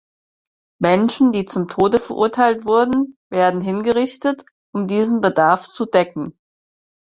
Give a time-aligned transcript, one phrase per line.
[0.79, 6.35] Menschen, die zum Tode verurteilt wurden, werden hingerichtet, um diesen Bedarf zu decken.